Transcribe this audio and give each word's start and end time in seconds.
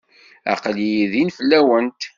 Aql-iyi 0.53 1.05
din 1.11 1.29
fell-awent. 1.37 2.01